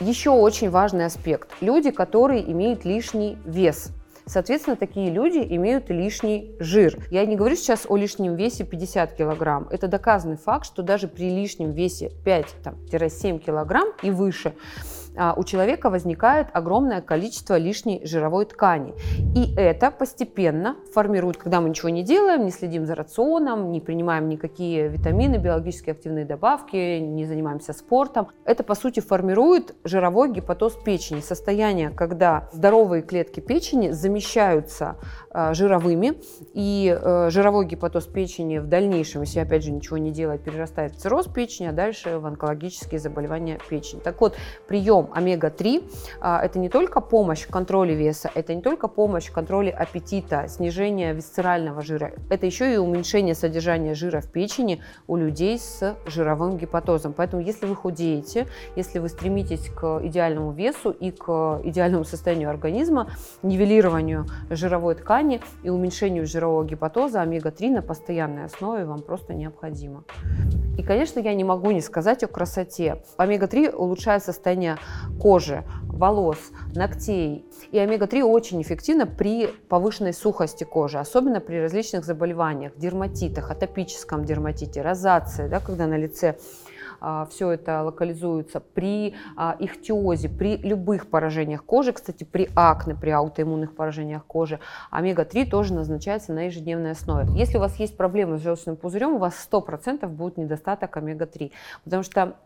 Еще 0.00 0.30
очень 0.30 0.70
важный 0.70 1.06
аспект. 1.06 1.50
Люди, 1.60 1.90
которые 1.90 2.50
имеют 2.50 2.84
лишний 2.84 3.38
вес. 3.44 3.90
Соответственно, 4.26 4.76
такие 4.76 5.10
люди 5.10 5.38
имеют 5.38 5.90
лишний 5.90 6.54
жир. 6.60 6.96
Я 7.10 7.26
не 7.26 7.34
говорю 7.34 7.56
сейчас 7.56 7.86
о 7.88 7.96
лишнем 7.96 8.36
весе 8.36 8.64
50 8.64 9.14
килограмм. 9.14 9.66
Это 9.70 9.88
доказанный 9.88 10.36
факт, 10.36 10.66
что 10.66 10.82
даже 10.82 11.08
при 11.08 11.28
лишнем 11.28 11.72
весе 11.72 12.12
5-7 12.24 13.38
килограмм 13.40 13.88
и 14.02 14.10
выше 14.10 14.50
а, 14.50 15.01
у 15.36 15.44
человека 15.44 15.90
возникает 15.90 16.48
огромное 16.52 17.00
количество 17.00 17.56
лишней 17.56 18.04
жировой 18.06 18.46
ткани. 18.46 18.94
И 19.36 19.54
это 19.56 19.90
постепенно 19.90 20.76
формирует, 20.92 21.36
когда 21.36 21.60
мы 21.60 21.70
ничего 21.70 21.90
не 21.90 22.02
делаем, 22.02 22.44
не 22.44 22.50
следим 22.50 22.86
за 22.86 22.94
рационом, 22.94 23.70
не 23.70 23.80
принимаем 23.80 24.28
никакие 24.28 24.88
витамины, 24.88 25.36
биологически 25.36 25.90
активные 25.90 26.24
добавки, 26.24 26.98
не 26.98 27.26
занимаемся 27.26 27.72
спортом. 27.72 28.28
Это, 28.44 28.64
по 28.64 28.74
сути, 28.74 29.00
формирует 29.00 29.74
жировой 29.84 30.32
гепатоз 30.32 30.74
печени, 30.74 31.20
состояние, 31.20 31.90
когда 31.90 32.48
здоровые 32.52 33.02
клетки 33.02 33.40
печени 33.40 33.90
замещаются 33.90 34.96
а, 35.30 35.54
жировыми, 35.54 36.14
и 36.52 36.96
э, 36.98 37.30
жировой 37.30 37.66
гепатоз 37.66 38.06
печени 38.06 38.58
в 38.58 38.66
дальнейшем, 38.66 39.22
если 39.22 39.40
опять 39.40 39.64
же 39.64 39.72
ничего 39.72 39.98
не 39.98 40.10
делать, 40.10 40.42
перерастает 40.42 40.92
в 40.92 40.98
цирроз 40.98 41.26
печени, 41.26 41.68
а 41.68 41.72
дальше 41.72 42.18
в 42.18 42.26
онкологические 42.26 43.00
заболевания 43.00 43.58
печени. 43.68 44.00
Так 44.00 44.20
вот, 44.20 44.36
прием 44.68 45.01
прием 45.02 45.08
омега-3 45.12 45.82
а, 46.20 46.40
это 46.42 46.58
не 46.58 46.68
только 46.68 47.00
помощь 47.00 47.42
в 47.42 47.50
контроле 47.50 47.94
веса, 47.94 48.30
это 48.34 48.54
не 48.54 48.62
только 48.62 48.88
помощь 48.88 49.26
в 49.26 49.32
контроле 49.32 49.70
аппетита, 49.70 50.46
снижение 50.48 51.14
висцерального 51.14 51.82
жира, 51.82 52.12
это 52.30 52.46
еще 52.46 52.72
и 52.72 52.76
уменьшение 52.76 53.34
содержания 53.34 53.94
жира 53.94 54.20
в 54.20 54.30
печени 54.30 54.80
у 55.06 55.16
людей 55.16 55.58
с 55.58 55.96
жировым 56.06 56.58
гепатозом. 56.58 57.12
Поэтому 57.12 57.42
если 57.42 57.66
вы 57.66 57.76
худеете, 57.76 58.46
если 58.76 58.98
вы 58.98 59.08
стремитесь 59.08 59.68
к 59.68 60.00
идеальному 60.04 60.52
весу 60.52 60.90
и 60.90 61.10
к 61.10 61.60
идеальному 61.64 62.04
состоянию 62.04 62.50
организма, 62.50 63.10
нивелированию 63.42 64.26
жировой 64.50 64.94
ткани 64.94 65.40
и 65.62 65.70
уменьшению 65.70 66.26
жирового 66.26 66.64
гепатоза, 66.64 67.20
омега-3 67.22 67.70
на 67.70 67.82
постоянной 67.82 68.44
основе 68.44 68.84
вам 68.84 69.02
просто 69.02 69.34
необходимо. 69.34 70.04
И, 70.76 70.82
конечно, 70.82 71.20
я 71.20 71.34
не 71.34 71.44
могу 71.44 71.70
не 71.70 71.80
сказать 71.80 72.22
о 72.24 72.28
красоте. 72.28 73.02
Омега-3 73.18 73.74
улучшает 73.74 74.22
состояние 74.22 74.78
кожи, 75.20 75.64
волос, 75.84 76.38
ногтей. 76.74 77.44
И 77.70 77.78
омега-3 77.78 78.22
очень 78.22 78.62
эффективно 78.62 79.06
при 79.06 79.48
повышенной 79.68 80.14
сухости 80.14 80.64
кожи, 80.64 80.98
особенно 80.98 81.40
при 81.40 81.56
различных 81.56 82.04
заболеваниях, 82.04 82.72
дерматитах, 82.76 83.50
атопическом 83.50 84.24
дерматите, 84.24 84.82
розации, 84.82 85.48
да, 85.48 85.60
когда 85.60 85.86
на 85.86 85.96
лице 85.96 86.36
все 87.30 87.50
это 87.50 87.82
локализуется 87.82 88.60
при 88.60 89.14
а, 89.36 89.56
ихтиозе, 89.58 90.28
при 90.28 90.56
любых 90.58 91.08
поражениях 91.08 91.64
кожи, 91.64 91.92
кстати, 91.92 92.24
при 92.24 92.48
акне, 92.54 92.94
при 92.94 93.10
аутоиммунных 93.10 93.74
поражениях 93.74 94.24
кожи, 94.24 94.60
омега-3 94.90 95.46
тоже 95.46 95.74
назначается 95.74 96.32
на 96.32 96.46
ежедневной 96.46 96.92
основе. 96.92 97.28
Если 97.34 97.56
у 97.56 97.60
вас 97.60 97.76
есть 97.76 97.96
проблемы 97.96 98.38
с 98.38 98.42
желчным 98.42 98.76
пузырем, 98.76 99.14
у 99.14 99.18
вас 99.18 99.48
100% 99.50 100.06
будет 100.06 100.36
недостаток 100.36 100.96
омега-3, 100.96 101.52
потому 101.84 102.02
что 102.02 102.36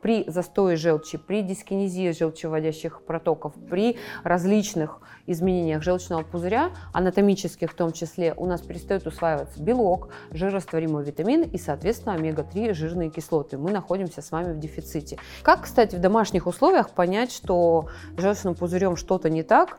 при 0.00 0.24
застое 0.28 0.76
желчи, 0.76 1.18
при 1.18 1.42
дискинезии 1.42 2.10
желчеводящих 2.10 3.02
протоков, 3.02 3.54
при 3.68 3.96
различных 4.22 5.00
изменениях 5.26 5.82
желчного 5.82 6.22
пузыря, 6.22 6.70
анатомических 6.92 7.72
в 7.72 7.74
том 7.74 7.92
числе, 7.92 8.34
у 8.36 8.46
нас 8.46 8.60
перестает 8.60 9.06
усваиваться 9.06 9.60
белок, 9.60 10.08
жирорастворимый 10.30 11.04
витамин 11.04 11.42
и, 11.42 11.58
соответственно, 11.58 12.14
омега-3 12.14 12.72
жирные 12.72 13.10
кислоты. 13.10 13.58
Мы 13.58 13.72
находим 13.72 14.06
находимся 14.06 14.20
с 14.20 14.30
вами 14.30 14.52
в 14.52 14.58
дефиците. 14.58 15.18
Как, 15.42 15.62
кстати, 15.62 15.96
в 15.96 16.00
домашних 16.00 16.46
условиях 16.46 16.90
понять, 16.90 17.32
что 17.32 17.88
с 18.16 18.20
желчным 18.20 18.54
пузырем 18.54 18.96
что-то 18.96 19.30
не 19.30 19.42
так, 19.42 19.78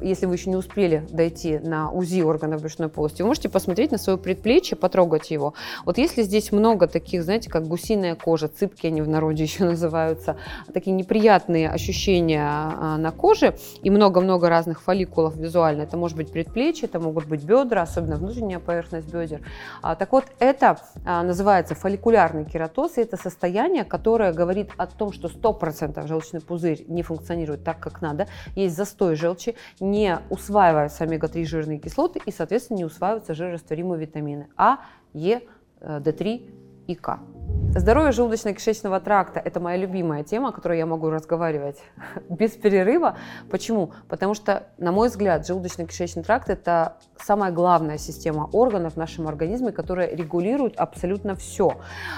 если 0.00 0.24
вы 0.24 0.34
еще 0.34 0.48
не 0.48 0.56
успели 0.56 1.06
дойти 1.10 1.58
на 1.58 1.90
УЗИ 1.90 2.22
органов 2.22 2.62
брюшной 2.62 2.88
полости, 2.88 3.20
вы 3.20 3.28
можете 3.28 3.50
посмотреть 3.50 3.92
на 3.92 3.98
свое 3.98 4.18
предплечье, 4.18 4.76
потрогать 4.76 5.30
его. 5.30 5.52
Вот 5.84 5.98
если 5.98 6.22
здесь 6.22 6.52
много 6.52 6.86
таких, 6.86 7.22
знаете, 7.22 7.50
как 7.50 7.66
гусиная 7.66 8.14
кожа, 8.14 8.48
цыпки 8.48 8.86
они 8.86 9.02
в 9.02 9.08
народе 9.08 9.42
еще 9.44 9.64
называются, 9.64 10.36
такие 10.72 10.92
неприятные 10.92 11.70
ощущения 11.70 12.46
а, 12.48 12.96
на 12.96 13.10
коже 13.10 13.56
и 13.82 13.90
много-много 13.90 14.48
разных 14.48 14.80
фолликулов 14.80 15.36
визуально, 15.36 15.82
это 15.82 15.98
может 15.98 16.16
быть 16.16 16.32
предплечье, 16.32 16.88
это 16.88 16.98
могут 16.98 17.26
быть 17.26 17.44
бедра, 17.44 17.82
особенно 17.82 18.16
внутренняя 18.16 18.60
поверхность 18.60 19.12
бедер. 19.12 19.42
А, 19.82 19.96
так 19.96 20.12
вот, 20.12 20.24
это 20.38 20.78
а, 21.04 21.22
называется 21.22 21.74
фолликулярный 21.74 22.46
кератоз, 22.46 22.96
и 22.96 23.02
это 23.02 23.18
состояние, 23.18 23.84
которое 23.84 24.32
говорит 24.32 24.70
о 24.78 24.86
том, 24.86 25.12
что 25.12 25.28
100% 25.28 26.06
желчный 26.06 26.40
пузырь 26.40 26.84
не 26.88 27.02
функционирует 27.02 27.64
так, 27.64 27.80
как 27.80 28.00
надо, 28.00 28.28
есть 28.54 28.74
застой 28.74 29.14
желчи, 29.14 29.56
не 29.80 30.18
усваиваются 30.30 31.04
омега-3 31.04 31.44
жирные 31.44 31.78
кислоты 31.78 32.20
и, 32.24 32.30
соответственно, 32.30 32.78
не 32.78 32.84
усваиваются 32.84 33.34
жирорастворимые 33.34 34.00
витамины 34.00 34.48
А, 34.56 34.80
Е, 35.12 35.42
D3 35.80 36.50
и 36.86 36.94
К. 36.94 37.20
Здоровье 37.78 38.10
желудочно-кишечного 38.10 38.98
тракта– 38.98 39.38
это 39.44 39.60
моя 39.60 39.76
любимая 39.76 40.24
тема, 40.24 40.48
о 40.48 40.52
которой 40.52 40.78
я 40.78 40.86
могу 40.86 41.10
разговаривать 41.10 41.76
без 42.28 42.50
перерыва. 42.50 43.16
Почему? 43.50 43.92
Потому 44.08 44.34
что, 44.34 44.64
на 44.78 44.90
мой 44.90 45.08
взгляд, 45.08 45.48
желудочно-кишечный 45.48 46.24
тракт– 46.24 46.48
это 46.50 46.96
самая 47.22 47.52
главная 47.52 47.96
система 47.96 48.48
органов 48.52 48.94
в 48.94 48.96
нашем 48.96 49.28
организме, 49.28 49.70
которая 49.70 50.12
регулирует 50.12 50.76
абсолютно 50.76 51.36
все. 51.36 51.76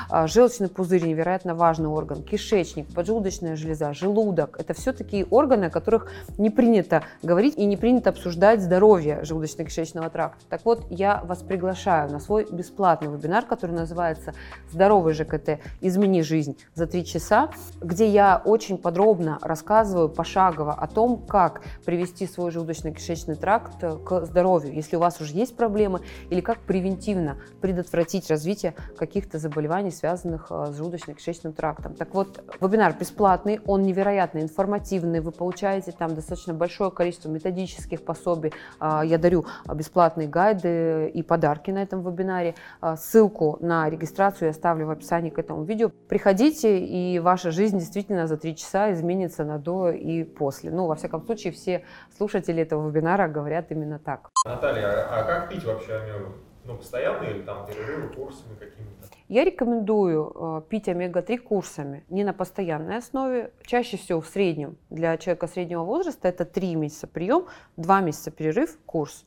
А, 0.09 0.26
желчный 0.26 0.69
пузырь– 0.69 1.05
невероятно 1.07 1.55
важный 1.55 1.90
орган, 1.90 2.23
кишечник, 2.23 2.95
поджелудочная 2.95 3.55
железа, 3.55 3.93
желудок– 3.93 4.57
это 4.59 4.73
все 4.73 4.95
такие 4.95 5.26
органы, 5.26 5.67
о 5.67 5.71
которых 5.71 6.11
не 6.38 6.49
принято 6.49 7.02
говорить 7.23 7.59
и 7.59 7.67
не 7.67 7.76
принято 7.76 8.09
обсуждать 8.09 8.62
здоровье 8.62 9.21
желудочно-кишечного 9.25 10.09
тракта. 10.09 10.43
Так 10.49 10.64
вот, 10.64 10.87
я 10.88 11.21
вас 11.23 11.43
приглашаю 11.43 12.11
на 12.11 12.19
свой 12.19 12.47
бесплатный 12.50 13.12
вебинар, 13.12 13.45
который 13.45 13.73
называется 13.73 14.33
«Здоровый 14.71 15.12
ЖКТ 15.12 15.50
это 15.50 15.62
«Измени 15.80 16.23
жизнь 16.23 16.57
за 16.75 16.87
три 16.87 17.04
часа», 17.04 17.50
где 17.80 18.07
я 18.09 18.40
очень 18.45 18.78
подробно 18.78 19.38
рассказываю 19.42 20.09
пошагово 20.09 20.75
о 20.75 20.87
том, 20.87 21.19
как 21.26 21.62
привести 21.85 22.26
свой 22.26 22.50
желудочно-кишечный 22.50 23.37
тракт 23.37 23.80
к 24.04 24.26
здоровью, 24.26 24.75
если 24.75 24.97
у 24.97 25.00
вас 25.00 25.21
уже 25.21 25.35
есть 25.35 25.57
проблемы, 25.57 26.00
или 26.30 26.40
как 26.40 26.59
превентивно 26.61 27.38
предотвратить 27.61 28.28
развитие 28.30 28.75
каких-то 28.97 29.38
заболеваний, 29.38 29.90
связанных 29.90 30.47
э, 30.50 30.66
с 30.73 30.78
желудочно-кишечным 30.78 31.52
трактом. 31.52 31.95
Так 31.95 32.14
вот, 32.14 32.42
вебинар 32.61 32.95
бесплатный, 32.99 33.61
он 33.66 33.83
невероятно 33.83 34.40
информативный, 34.40 35.21
вы 35.21 35.33
получаете 35.33 35.92
там 35.92 36.14
достаточно 36.14 36.54
большое 36.54 36.90
количество 36.90 37.28
методических 37.28 38.02
пособий, 38.02 38.52
а, 38.78 39.04
я 39.04 39.19
дарю 39.19 39.47
бесплатные 39.73 40.28
гайды 40.28 41.09
и 41.09 41.23
подарки 41.23 41.71
на 41.71 41.83
этом 41.83 42.02
вебинаре. 42.02 42.54
А, 42.80 42.97
ссылку 42.97 43.59
на 43.61 43.88
регистрацию 43.88 44.47
я 44.47 44.50
оставлю 44.50 44.87
в 44.87 44.90
описании 44.90 45.30
к 45.31 45.39
этому 45.39 45.65
видео. 45.65 45.91
Приходите, 46.09 46.79
и 46.79 47.19
ваша 47.19 47.51
жизнь 47.51 47.79
действительно 47.79 48.27
за 48.27 48.37
три 48.37 48.57
часа 48.57 48.93
изменится 48.93 49.45
на 49.45 49.59
до 49.59 49.91
и 49.91 50.25
после. 50.25 50.71
Ну, 50.71 50.87
во 50.87 50.95
всяком 50.95 51.25
случае, 51.25 51.53
все 51.53 51.85
слушатели 52.17 52.63
этого 52.63 52.89
вебинара 52.89 53.29
говорят 53.29 53.71
именно 53.71 53.99
так. 53.99 54.31
Наталья, 54.45 54.89
а, 54.89 55.21
а 55.21 55.25
как 55.25 55.49
пить 55.49 55.65
вообще 55.65 55.95
омегу? 55.95 56.33
Ну, 56.65 56.77
постоянно 56.77 57.25
или 57.25 57.43
там 57.43 57.67
перерывы 57.67 58.09
курсами 58.09 58.55
какими-то? 58.55 59.09
Я 59.29 59.45
рекомендую 59.45 60.33
э, 60.35 60.63
пить 60.69 60.89
омега-3 60.89 61.39
курсами, 61.39 62.05
не 62.09 62.25
на 62.25 62.33
постоянной 62.33 62.99
основе. 62.99 63.53
Чаще 63.63 63.97
всего 63.97 64.21
в 64.21 64.27
среднем 64.27 64.77
для 64.91 65.17
человека 65.17 65.47
среднего 65.47 65.85
возраста 65.85 66.29
это 66.29 66.45
3 66.45 66.75
месяца 66.75 67.07
прием, 67.07 67.47
2 67.77 68.01
месяца 68.01 68.31
перерыв, 68.31 68.77
курс. 68.87 69.25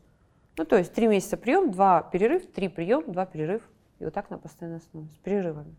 Ну, 0.58 0.66
то 0.66 0.78
есть 0.78 0.94
3 0.94 1.08
месяца 1.08 1.38
прием, 1.38 1.72
2 1.72 2.02
перерыв, 2.12 2.46
3 2.52 2.68
прием, 2.68 3.12
2 3.12 3.26
перерыв, 3.26 3.62
И 4.00 4.06
вот 4.06 4.14
так 4.14 4.30
на 4.30 4.38
постоянной 4.38 4.80
основе, 4.80 5.08
с 5.08 5.18
перерывами. 5.18 5.76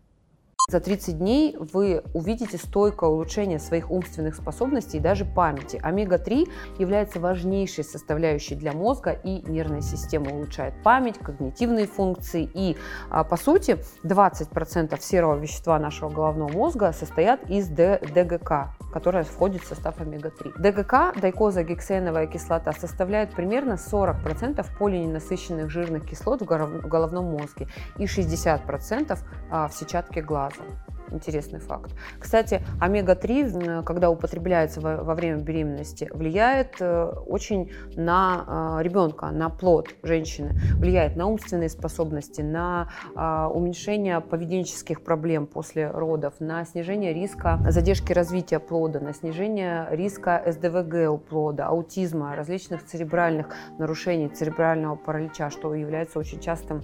За 0.67 0.79
30 0.79 1.19
дней 1.19 1.55
вы 1.59 2.01
увидите 2.15 2.57
стойкое 2.57 3.07
улучшение 3.07 3.59
своих 3.59 3.91
умственных 3.91 4.33
способностей 4.33 4.97
и 4.97 4.99
даже 4.99 5.23
памяти. 5.23 5.79
Омега-3 5.83 6.49
является 6.79 7.19
важнейшей 7.19 7.83
составляющей 7.83 8.55
для 8.55 8.73
мозга 8.73 9.11
и 9.11 9.43
нервной 9.47 9.83
системы. 9.83 10.31
Улучшает 10.31 10.73
память, 10.81 11.19
когнитивные 11.19 11.85
функции. 11.85 12.49
И, 12.55 12.77
а, 13.11 13.23
по 13.23 13.37
сути, 13.37 13.77
20% 14.03 14.99
серого 15.03 15.35
вещества 15.35 15.77
нашего 15.77 16.09
головного 16.09 16.51
мозга 16.51 16.93
состоят 16.93 17.47
из 17.47 17.67
ДГК, 17.67 18.73
которая 18.95 19.25
входит 19.25 19.61
в 19.61 19.67
состав 19.67 19.99
омега-3. 19.99 20.53
ДГК, 20.57 21.11
дайкоза-гексеновая 21.19 22.27
кислота, 22.27 22.71
составляет 22.71 23.31
примерно 23.31 23.73
40% 23.73 24.65
полиненасыщенных 24.79 25.69
жирных 25.69 26.05
кислот 26.05 26.41
в 26.41 26.45
головном 26.45 27.25
мозге 27.25 27.67
и 27.97 28.05
60% 28.05 29.19
а, 29.51 29.67
в 29.67 29.73
сетчатке 29.73 30.21
глаза. 30.21 30.63
Интересный 31.11 31.59
факт. 31.59 31.91
Кстати, 32.19 32.61
омега-3, 32.79 33.83
когда 33.83 34.09
употребляется 34.09 34.81
во, 34.81 35.15
время 35.15 35.37
беременности, 35.37 36.09
влияет 36.13 36.75
э, 36.79 37.05
очень 37.27 37.71
на 37.95 38.77
э, 38.79 38.83
ребенка, 38.83 39.27
на 39.27 39.49
плод 39.49 39.89
женщины, 40.03 40.53
влияет 40.75 41.15
на 41.15 41.27
умственные 41.27 41.69
способности, 41.69 42.41
на 42.41 42.89
э, 43.15 43.49
уменьшение 43.53 44.19
поведенческих 44.19 45.03
проблем 45.03 45.45
после 45.47 45.89
родов, 45.89 46.33
на 46.39 46.65
снижение 46.65 47.13
риска 47.13 47.59
задержки 47.69 48.11
развития 48.11 48.59
плода, 48.59 48.99
на 48.99 49.13
снижение 49.13 49.87
риска 49.91 50.43
СДВГ 50.45 51.11
у 51.11 51.17
плода, 51.17 51.67
аутизма, 51.67 52.35
различных 52.35 52.85
церебральных 52.85 53.47
нарушений, 53.77 54.27
церебрального 54.29 54.95
паралича, 54.95 55.49
что 55.49 55.73
является 55.75 56.19
очень 56.19 56.39
частым 56.39 56.81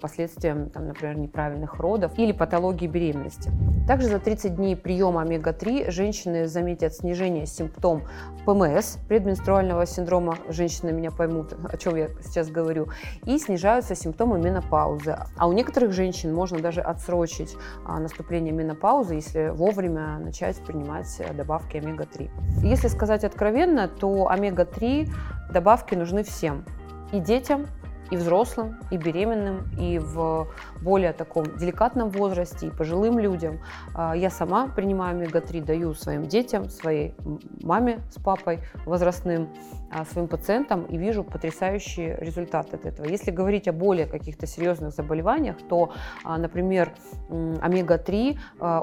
последствием, 0.00 0.70
там, 0.70 0.88
например, 0.88 1.16
неправильных 1.18 1.74
родов 1.78 2.18
или 2.18 2.32
патологии 2.32 2.86
беременности. 2.86 3.50
Также 3.86 4.08
за 4.08 4.18
30 4.18 4.56
дней 4.56 4.74
приема 4.74 5.22
омега-3 5.22 5.90
женщины 5.90 6.48
заметят 6.48 6.94
снижение 6.94 7.46
симптом 7.46 8.02
ПМС, 8.44 8.96
предменструального 9.08 9.86
синдрома, 9.86 10.38
женщины 10.48 10.92
меня 10.92 11.10
поймут, 11.10 11.54
о 11.70 11.76
чем 11.76 11.94
я 11.96 12.08
сейчас 12.24 12.48
говорю, 12.48 12.88
и 13.24 13.38
снижаются 13.38 13.94
симптомы 13.94 14.38
менопаузы. 14.40 15.16
А 15.36 15.46
у 15.46 15.52
некоторых 15.52 15.92
женщин 15.92 16.34
можно 16.34 16.58
даже 16.58 16.80
отсрочить 16.80 17.56
а, 17.84 18.00
наступление 18.00 18.52
менопаузы, 18.52 19.14
если 19.14 19.48
вовремя 19.48 20.18
начать 20.18 20.56
принимать 20.56 21.22
добавки 21.36 21.76
омега-3. 21.76 22.30
Если 22.64 22.88
сказать 22.88 23.24
откровенно, 23.24 23.88
то 23.88 24.28
омега-3 24.28 25.08
добавки 25.52 25.94
нужны 25.94 26.24
всем, 26.24 26.64
и 27.12 27.20
детям, 27.20 27.66
и 28.10 28.16
взрослым, 28.16 28.76
и 28.90 28.96
беременным, 28.96 29.68
и 29.78 29.98
в 29.98 30.48
более 30.82 31.12
таком 31.12 31.44
деликатном 31.56 32.10
возрасте, 32.10 32.68
и 32.68 32.70
пожилым 32.70 33.18
людям. 33.18 33.60
А, 33.94 34.14
я 34.16 34.30
сама 34.30 34.68
принимаю 34.68 35.16
омега-3, 35.16 35.64
даю 35.64 35.94
своим 35.94 36.22
детям, 36.26 36.68
своей 36.68 37.14
маме 37.62 38.00
с 38.10 38.22
папой 38.22 38.60
возрастным, 38.84 39.48
а, 39.90 40.04
своим 40.04 40.28
пациентам 40.28 40.84
и 40.84 40.96
вижу 40.96 41.24
потрясающий 41.24 42.14
результат 42.18 42.74
от 42.74 42.86
этого. 42.86 43.06
Если 43.06 43.30
говорить 43.30 43.68
о 43.68 43.72
более 43.72 44.06
каких-то 44.06 44.46
серьезных 44.46 44.92
заболеваниях, 44.92 45.56
то, 45.68 45.92
а, 46.24 46.38
например, 46.38 46.92
омега-3 47.28 48.38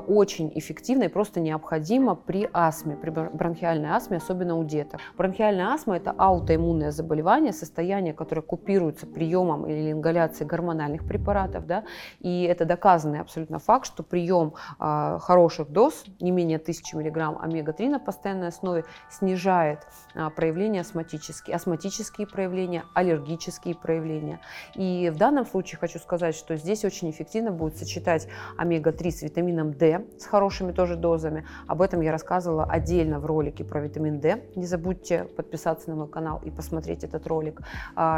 очень 0.07 0.51
эффективно 0.55 1.03
и 1.03 1.07
просто 1.07 1.39
необходимо 1.39 2.15
при 2.15 2.49
астме, 2.53 2.95
при 2.95 3.09
бронхиальной 3.09 3.89
астме, 3.89 4.17
особенно 4.17 4.55
у 4.57 4.63
деток. 4.63 4.99
Бронхиальная 5.17 5.67
астма– 5.67 5.97
это 5.97 6.13
аутоиммунное 6.17 6.91
заболевание, 6.91 7.53
состояние, 7.53 8.13
которое 8.13 8.41
купируется 8.41 9.05
приемом 9.13 9.65
или 9.67 9.91
ингаляцией 9.91 10.47
гормональных 10.47 11.05
препаратов, 11.05 11.65
да, 11.65 11.83
и 12.19 12.43
это 12.43 12.65
доказанный 12.65 13.21
абсолютно 13.21 13.59
факт, 13.59 13.85
что 13.85 14.03
прием 14.03 14.53
э, 14.79 15.19
хороших 15.21 15.69
доз, 15.69 16.03
не 16.19 16.31
менее 16.31 16.57
1000 16.57 16.97
мг 16.97 17.37
омега-3 17.41 17.89
на 17.89 17.99
постоянной 17.99 18.47
основе, 18.47 18.85
снижает 19.09 19.87
э, 20.15 20.29
проявления 20.35 20.81
астматические, 20.81 21.55
астматические 21.55 22.27
проявления, 22.27 22.83
аллергические 22.93 23.75
проявления. 23.75 24.39
И 24.75 25.11
в 25.13 25.17
данном 25.17 25.45
случае 25.45 25.79
хочу 25.79 25.99
сказать, 25.99 26.35
что 26.35 26.55
здесь 26.55 26.83
очень 26.83 27.11
эффективно 27.11 27.51
будет 27.51 27.77
сочетать 27.77 28.27
омега-3 28.57 29.11
с 29.11 29.21
витамином 29.21 29.73
D, 29.73 30.05
с 30.17 30.25
хорошими 30.25 30.71
тоже 30.71 30.95
дозами. 30.95 31.45
Об 31.67 31.81
этом 31.81 32.01
я 32.01 32.11
рассказывала 32.11 32.65
отдельно 32.65 33.19
в 33.19 33.25
ролике 33.25 33.63
про 33.63 33.79
витамин 33.79 34.19
D. 34.19 34.43
Не 34.55 34.65
забудьте 34.65 35.25
подписаться 35.25 35.89
на 35.89 35.95
мой 35.95 36.07
канал 36.07 36.41
и 36.43 36.49
посмотреть 36.49 37.03
этот 37.03 37.27
ролик. 37.27 37.61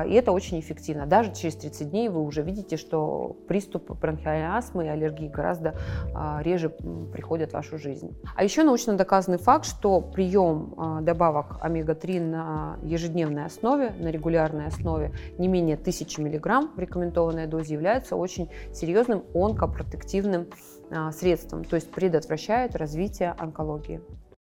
И 0.08 0.14
это 0.14 0.32
очень 0.32 0.60
эффективно 0.60 0.85
эффективно. 0.86 1.06
Даже 1.06 1.34
через 1.34 1.56
30 1.56 1.90
дней 1.90 2.10
вы 2.10 2.22
уже 2.22 2.42
видите, 2.42 2.78
что 2.78 3.36
приступ 3.48 3.92
бронхиальной 4.00 4.48
астмы 4.48 4.86
и 4.86 4.88
аллергии 4.88 5.28
гораздо 5.28 5.76
а, 6.14 6.42
реже 6.42 6.70
приходят 6.70 7.52
в 7.52 7.54
вашу 7.54 7.78
жизнь. 7.78 8.16
А 8.36 8.44
еще 8.44 8.64
научно 8.64 8.94
доказанный 8.94 9.38
факт, 9.38 9.66
что 9.66 10.02
прием 10.02 10.74
а, 10.78 11.02
добавок 11.02 11.58
омега-3 11.62 12.22
на 12.22 12.78
ежедневной 12.84 13.46
основе, 13.46 13.92
на 14.00 14.10
регулярной 14.10 14.68
основе 14.68 15.12
не 15.38 15.48
менее 15.48 15.76
1000 15.76 16.22
мг 16.22 16.76
в 16.76 16.80
рекомендованной 16.80 17.48
дозе 17.48 17.74
является 17.74 18.16
очень 18.16 18.50
серьезным 18.74 19.24
онкопротективным 19.34 20.48
а, 20.92 21.12
средством, 21.12 21.64
то 21.64 21.76
есть 21.76 21.92
предотвращает 21.92 22.76
развитие 22.76 23.34
онкологии. 23.38 24.02